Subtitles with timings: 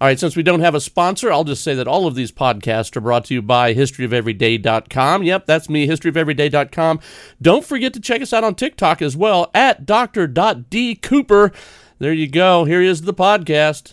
[0.00, 2.32] All right, since we don't have a sponsor, I'll just say that all of these
[2.32, 5.22] podcasts are brought to you by historyofeveryday.com.
[5.24, 7.00] Yep, that's me, historyofeveryday.com.
[7.42, 11.52] Don't forget to check us out on TikTok as well at dr.d cooper.
[11.98, 12.64] There you go.
[12.64, 13.92] Here is the podcast.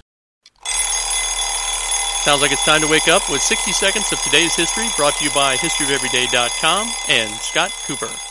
[2.23, 5.25] Sounds like it's time to wake up with 60 seconds of today's history brought to
[5.25, 8.26] you by historyofeveryday.com and Scott Cooper.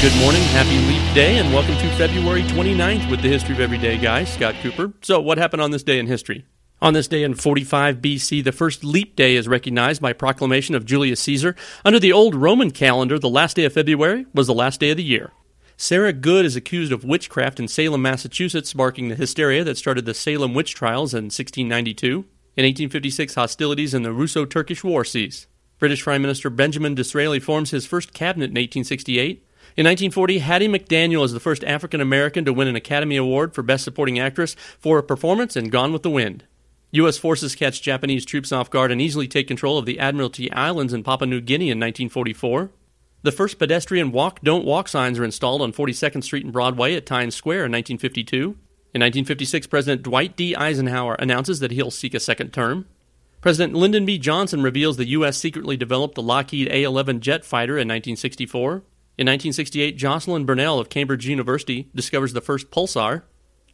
[0.00, 3.98] Good morning, happy leap day, and welcome to February 29th with the History of Everyday
[3.98, 4.94] guy, Scott Cooper.
[5.02, 6.46] So, what happened on this day in history?
[6.80, 10.86] On this day in 45 BC, the first leap day is recognized by proclamation of
[10.86, 11.54] Julius Caesar.
[11.84, 14.96] Under the old Roman calendar, the last day of February was the last day of
[14.96, 15.32] the year.
[15.76, 20.14] Sarah Good is accused of witchcraft in Salem, Massachusetts, sparking the hysteria that started the
[20.14, 22.06] Salem witch trials in 1692.
[22.56, 25.46] In 1856, hostilities in the Russo Turkish War cease.
[25.78, 29.44] British Prime Minister Benjamin Disraeli forms his first cabinet in 1868.
[29.76, 33.62] In 1940, Hattie McDaniel is the first African American to win an Academy Award for
[33.62, 36.44] Best Supporting Actress for a performance in Gone with the Wind.
[36.90, 37.16] U.S.
[37.16, 41.02] forces catch Japanese troops off guard and easily take control of the Admiralty Islands in
[41.02, 42.70] Papua New Guinea in 1944.
[43.22, 47.06] The first pedestrian walk, don't walk signs are installed on 42nd Street and Broadway at
[47.06, 48.36] Times Square in 1952.
[48.36, 50.54] In 1956, President Dwight D.
[50.54, 52.86] Eisenhower announces that he'll seek a second term.
[53.40, 54.18] President Lyndon B.
[54.18, 55.38] Johnson reveals the U.S.
[55.38, 58.82] secretly developed the Lockheed A 11 jet fighter in 1964.
[59.18, 63.22] In 1968, Jocelyn Burnell of Cambridge University discovers the first pulsar.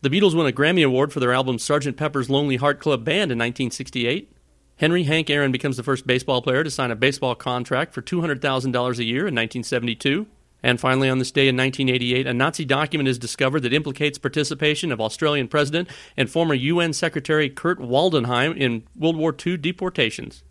[0.02, 1.96] The Beatles win a Grammy Award for their album Sgt.
[1.96, 4.32] Pepper's Lonely Heart Club Band in 1968.
[4.76, 8.98] Henry Hank Aaron becomes the first baseball player to sign a baseball contract for $200,000
[8.98, 10.26] a year in 1972.
[10.62, 14.90] And finally, on this day in 1988, a Nazi document is discovered that implicates participation
[14.90, 20.42] of Australian President and former UN Secretary Kurt Waldheim in World War II deportations.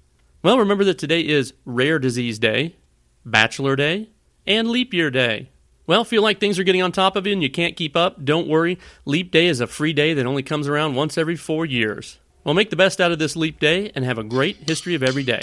[0.42, 2.76] Well, remember that today is Rare Disease Day,
[3.26, 4.10] Bachelor Day,
[4.48, 5.50] and Leap Year Day.
[5.88, 8.26] Well, feel like things are getting on top of you and you can't keep up?
[8.26, 8.80] Don't worry.
[9.06, 12.18] Leap Day is a free day that only comes around once every four years.
[12.44, 15.04] Well, make the best out of this leap day and have a great history of
[15.04, 15.42] every day.